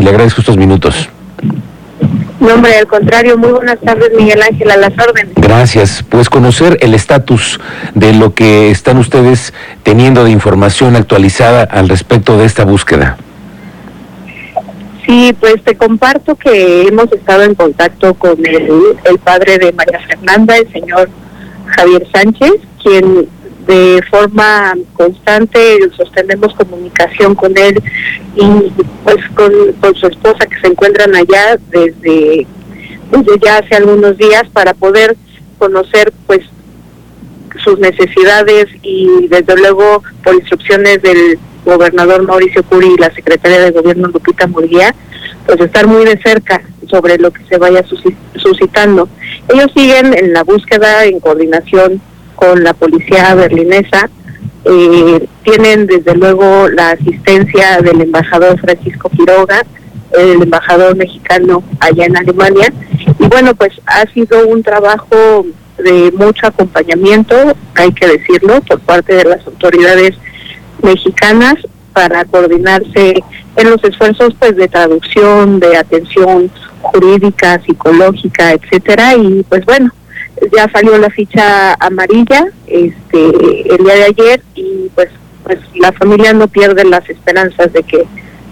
[0.00, 1.08] Le agradezco estos minutos.
[2.40, 5.34] No, hombre, al contrario, muy buenas tardes, Miguel Ángel, a las órdenes.
[5.36, 6.02] Gracias.
[6.08, 7.60] Pues conocer el estatus
[7.94, 9.52] de lo que están ustedes
[9.82, 13.18] teniendo de información actualizada al respecto de esta búsqueda.
[15.06, 18.70] Sí, pues te comparto que hemos estado en contacto con el,
[19.04, 21.10] el padre de María Fernanda, el señor
[21.76, 23.28] Javier Sánchez, quien
[23.66, 27.80] de forma constante sostenemos comunicación con él
[28.34, 28.70] y
[29.04, 32.46] pues con, con su esposa que se encuentran allá desde,
[33.10, 35.16] desde ya hace algunos días para poder
[35.58, 36.40] conocer pues
[37.62, 43.70] sus necesidades y desde luego por instrucciones del gobernador Mauricio Curi y la secretaria de
[43.70, 44.94] gobierno Lupita Murguía,
[45.46, 47.84] pues estar muy de cerca sobre lo que se vaya
[48.36, 49.08] suscitando.
[49.48, 52.00] Ellos siguen en la búsqueda en coordinación
[52.40, 54.08] con la policía berlinesa.
[54.64, 59.64] Eh, tienen desde luego la asistencia del embajador Francisco Quiroga,
[60.18, 62.72] el embajador mexicano allá en Alemania.
[63.18, 65.46] Y bueno, pues ha sido un trabajo
[65.78, 67.36] de mucho acompañamiento,
[67.74, 70.12] hay que decirlo, por parte de las autoridades
[70.82, 71.54] mexicanas
[71.92, 73.22] para coordinarse
[73.56, 76.50] en los esfuerzos pues de traducción, de atención
[76.82, 79.90] jurídica, psicológica, etcétera y pues bueno,
[80.52, 85.08] ya salió la ficha amarilla este el día de ayer y pues
[85.44, 88.06] pues la familia no pierde las esperanzas de que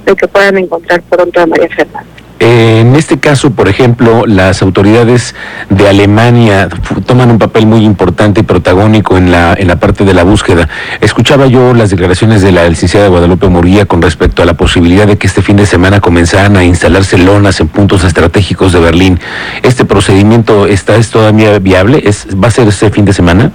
[0.04, 2.06] de que puedan encontrar pronto a María Fernanda.
[2.40, 5.34] Eh, en este caso, por ejemplo, las autoridades
[5.70, 6.68] de Alemania
[7.04, 10.68] toman un papel muy importante y protagónico en la, en la parte de la búsqueda.
[11.00, 15.18] Escuchaba yo las declaraciones de la licenciada Guadalupe Murguía con respecto a la posibilidad de
[15.18, 19.18] que este fin de semana comenzaran a instalarse lonas en puntos estratégicos de Berlín.
[19.62, 22.02] ¿Este procedimiento está es todavía viable?
[22.04, 23.50] ¿Es, ¿Va a ser este fin de semana?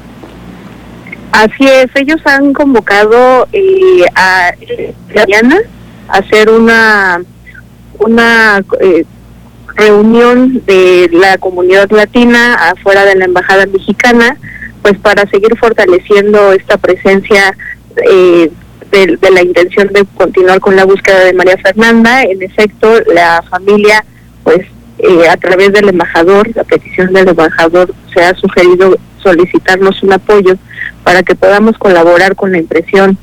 [1.31, 4.51] Así es, ellos han convocado eh, a
[5.15, 5.57] mañana
[6.07, 7.21] a hacer una
[7.99, 9.05] una eh,
[9.75, 14.37] reunión de la comunidad latina afuera de la embajada mexicana,
[14.81, 17.55] pues para seguir fortaleciendo esta presencia
[18.11, 18.51] eh,
[18.91, 22.23] de, la intención de continuar con la búsqueda de María Fernanda.
[22.23, 24.05] En efecto, la familia,
[24.43, 24.59] pues
[24.99, 30.55] eh, a través del embajador, la petición del embajador, se ha sugerido solicitarnos un apoyo
[31.03, 33.17] para que podamos colaborar con la impresión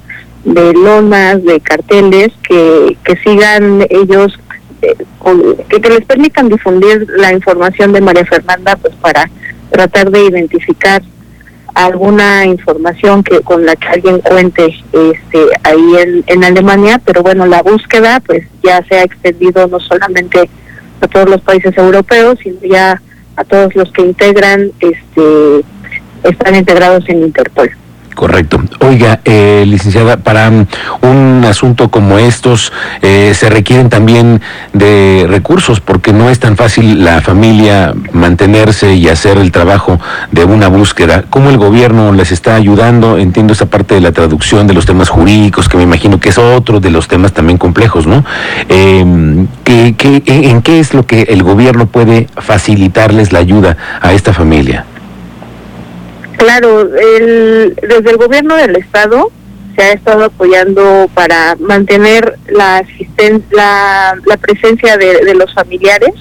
[0.44, 4.38] de lonas, de carteles, que, que sigan ellos,
[4.80, 9.30] que, que les permitan difundir la información de María Fernanda, pues para
[9.70, 11.02] tratar de identificar
[11.74, 17.46] alguna información que con la que alguien cuente este ahí en, en Alemania, pero bueno,
[17.46, 20.50] la búsqueda pues ya se ha extendido no solamente
[21.00, 23.00] a todos los países europeos, sino ya
[23.36, 25.64] a todos los que integran este
[26.24, 27.70] están integrados en Interpol.
[28.14, 28.60] Correcto.
[28.80, 34.42] Oiga, eh, licenciada, para un asunto como estos eh, se requieren también
[34.74, 39.98] de recursos porque no es tan fácil la familia mantenerse y hacer el trabajo
[40.32, 41.24] de una búsqueda.
[41.30, 43.16] ¿Cómo el gobierno les está ayudando?
[43.16, 46.36] Entiendo esa parte de la traducción de los temas jurídicos, que me imagino que es
[46.38, 48.24] otro de los temas también complejos, ¿no?
[48.68, 54.12] Eh, ¿qué- qué- ¿En qué es lo que el gobierno puede facilitarles la ayuda a
[54.12, 54.84] esta familia?
[56.40, 59.30] Claro, el, desde el gobierno del estado
[59.76, 66.14] se ha estado apoyando para mantener la asisten la, la presencia de, de los familiares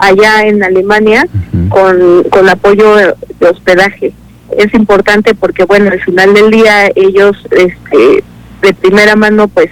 [0.00, 1.24] allá en Alemania
[1.68, 4.12] con, con apoyo de hospedaje.
[4.58, 8.24] Es importante porque, bueno, al final del día ellos, este,
[8.62, 9.70] de primera mano, pues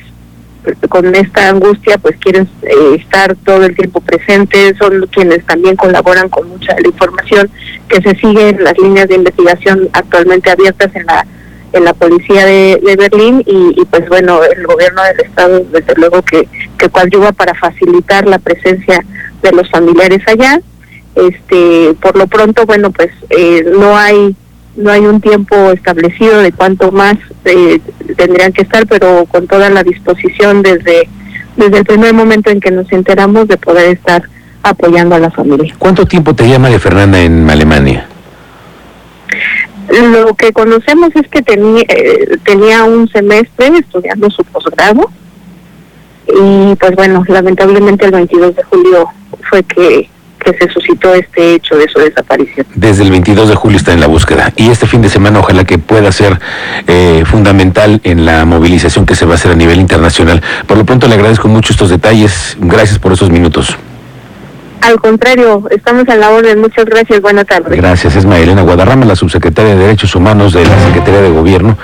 [0.88, 6.28] con esta angustia, pues quieren eh, estar todo el tiempo presentes, son quienes también colaboran
[6.28, 7.50] con mucha de la información
[7.88, 11.26] que se sigue en las líneas de investigación actualmente abiertas en la
[11.70, 13.42] en la policía de, Berlín.
[13.46, 16.48] Y, y, pues bueno el gobierno del estado desde luego que
[16.78, 19.04] que coadyuva para facilitar la presencia
[19.42, 20.60] de los familiares allá.
[21.14, 24.34] Este por lo pronto bueno pues eh, no hay
[24.78, 27.80] no hay un tiempo establecido de cuánto más eh,
[28.16, 31.08] tendrían que estar pero con toda la disposición desde
[31.56, 34.22] desde el primer momento en que nos enteramos de poder estar
[34.62, 38.06] apoyando a la familia ¿Cuánto tiempo te llama de Fernanda en Alemania?
[39.88, 45.10] Lo que conocemos es que tenía, eh, tenía un semestre estudiando su posgrado
[46.26, 49.08] y pues bueno, lamentablemente el 22 de julio
[49.48, 50.10] fue que,
[50.52, 52.66] que se suscitó este hecho de su desaparición.
[52.74, 55.64] Desde el 22 de julio está en la búsqueda y este fin de semana ojalá
[55.64, 56.38] que pueda ser
[56.86, 60.42] eh, fundamental en la movilización que se va a hacer a nivel internacional.
[60.66, 62.56] Por lo pronto le agradezco mucho estos detalles.
[62.60, 63.76] Gracias por esos minutos.
[64.80, 66.60] Al contrario, estamos a la orden.
[66.60, 67.20] Muchas gracias.
[67.20, 67.76] Buenas tardes.
[67.76, 68.16] Gracias.
[68.16, 71.76] Es Maelena Guadarrama, la subsecretaria de Derechos Humanos de la Secretaría de Gobierno.